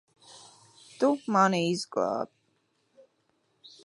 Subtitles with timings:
[0.97, 2.33] Tu mani izglābi.